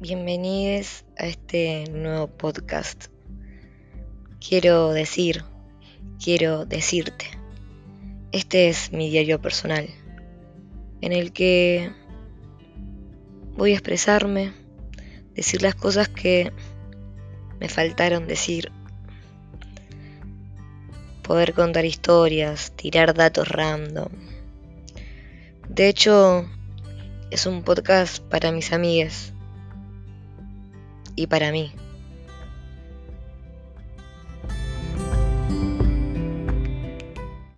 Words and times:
bienvenidos 0.00 1.04
a 1.18 1.26
este 1.26 1.86
nuevo 1.90 2.28
podcast. 2.28 3.06
Quiero 4.38 4.92
decir, 4.92 5.42
quiero 6.22 6.66
decirte, 6.66 7.26
este 8.30 8.68
es 8.68 8.92
mi 8.92 9.10
diario 9.10 9.40
personal, 9.40 9.88
en 11.00 11.12
el 11.12 11.32
que 11.32 11.90
voy 13.56 13.72
a 13.72 13.74
expresarme, 13.74 14.52
decir 15.34 15.62
las 15.62 15.74
cosas 15.74 16.08
que 16.08 16.52
me 17.58 17.68
faltaron 17.68 18.28
decir, 18.28 18.70
poder 21.22 21.54
contar 21.54 21.84
historias, 21.84 22.70
tirar 22.76 23.14
datos 23.14 23.48
random. 23.48 24.12
De 25.68 25.88
hecho, 25.88 26.48
es 27.32 27.46
un 27.46 27.64
podcast 27.64 28.22
para 28.22 28.52
mis 28.52 28.72
amigas 28.72 29.32
y 31.18 31.26
para 31.26 31.50
mí. 31.50 31.72